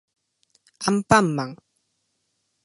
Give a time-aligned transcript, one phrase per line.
[0.87, 1.57] アンパンマン